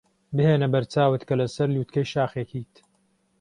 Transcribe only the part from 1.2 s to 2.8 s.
کە لەسەر لووتکەی شاخێکیت.